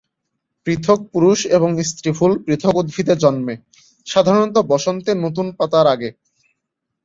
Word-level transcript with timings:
পৃথক 0.67 0.99
পুরুষ 1.11 1.39
এবং 1.57 1.69
স্ত্রী 1.83 2.09
ফুল 2.17 2.31
পৃথক 2.45 2.73
উদ্ভিদে 2.75 3.15
জন্মে, 3.15 3.55
সাধারণত 4.07 4.55
বসন্তে 4.71 5.11
নতুন 5.23 5.47
পাতার 5.57 5.85
আগে। 5.87 6.09